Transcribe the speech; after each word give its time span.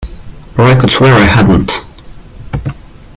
Or 0.57 0.63
I 0.63 0.73
could 0.79 0.89
swear 0.89 1.13
I 1.13 1.25
hadn't. 1.25 1.79